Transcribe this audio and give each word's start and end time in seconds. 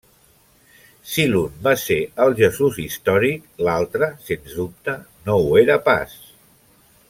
Si 1.09 1.25
l'un 1.33 1.59
va 1.67 1.73
ser 1.81 1.97
el 2.25 2.33
Jesús 2.41 2.79
històric, 2.85 3.45
l'altre 3.69 4.11
sens 4.31 4.57
dubte 4.63 4.97
no 5.29 5.37
ho 5.45 5.55
era 5.67 5.81
pas. 5.91 6.19